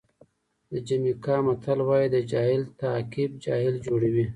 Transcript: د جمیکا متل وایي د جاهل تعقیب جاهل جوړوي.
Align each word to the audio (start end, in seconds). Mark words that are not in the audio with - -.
د 0.71 0.73
جمیکا 0.87 1.35
متل 1.45 1.79
وایي 1.87 2.07
د 2.11 2.17
جاهل 2.31 2.61
تعقیب 2.81 3.31
جاهل 3.45 3.75
جوړوي. 3.85 4.25